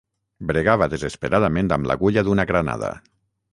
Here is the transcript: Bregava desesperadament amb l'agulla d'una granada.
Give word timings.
Bregava 0.51 0.87
desesperadament 0.93 1.71
amb 1.77 1.91
l'agulla 1.91 2.25
d'una 2.29 2.49
granada. 2.55 2.93